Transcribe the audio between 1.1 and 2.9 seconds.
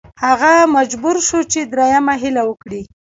شو چې دریمه هیله وکړي.